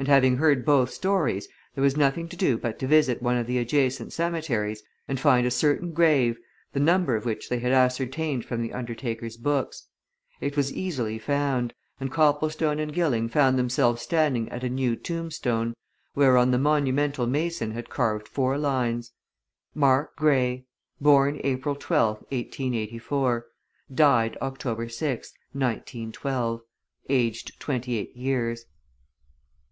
[0.00, 3.46] And having heard both stories, there was nothing to do but to visit one of
[3.46, 6.38] the adjacent cemeteries and find a certain grave
[6.72, 9.88] the number of which they had ascertained from the undertaker's books.
[10.40, 15.74] It was easily found and Copplestone and Gilling found themselves standing at a new tombstone,
[16.14, 19.12] whereon the monumental mason had carved four lines:
[19.74, 20.64] MARK GREY
[20.98, 23.46] BORN APRIL 12TH, 1884
[23.94, 26.62] DIED OCTOBER 6TH, 1912
[27.10, 28.64] AGED 28 YEARS.